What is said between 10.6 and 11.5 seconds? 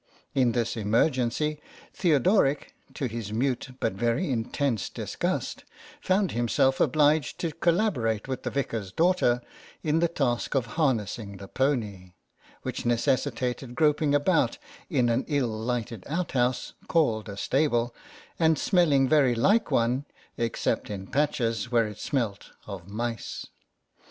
harnessing the